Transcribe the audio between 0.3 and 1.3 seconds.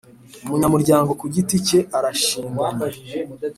Umunyamuryango ku